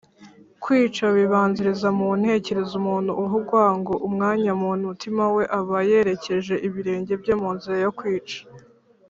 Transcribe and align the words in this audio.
kwica 0.63 1.05
bibanziriza 1.15 1.89
mu 1.99 2.07
ntekerezo 2.19 2.73
umuntu 2.81 3.11
uha 3.23 3.33
urwango 3.39 3.93
umwanya 4.07 4.51
mu 4.61 4.67
mutima 4.87 5.23
we 5.35 5.43
aba 5.59 5.77
yerekeje 5.89 6.55
ibirenge 6.67 7.13
bye 7.21 7.33
mu 7.41 7.49
nzira 7.55 7.77
yo 7.85 7.91
kwica, 7.99 8.39